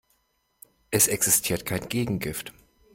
Es 0.89 1.07
existiert 1.07 1.63
kein 1.63 1.87
Gegengift. 1.87 2.53